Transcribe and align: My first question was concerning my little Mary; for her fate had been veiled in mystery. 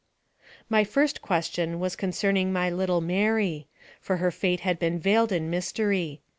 My 0.67 0.83
first 0.83 1.21
question 1.21 1.79
was 1.79 1.95
concerning 1.95 2.51
my 2.51 2.71
little 2.71 3.01
Mary; 3.01 3.67
for 3.99 4.17
her 4.17 4.31
fate 4.31 4.61
had 4.61 4.79
been 4.79 4.97
veiled 4.99 5.31
in 5.31 5.47
mystery. 5.51 6.21